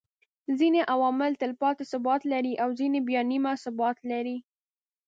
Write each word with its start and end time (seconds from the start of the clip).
ځيني 0.57 0.81
عوامل 0.93 1.31
تلپاتي 1.41 1.83
ثبات 1.91 2.21
لري 2.31 2.53
او 2.63 2.69
ځيني 2.79 2.99
بيا 3.07 3.21
نيمه 3.31 3.53
ثبات 3.63 3.97
لري 4.11 4.37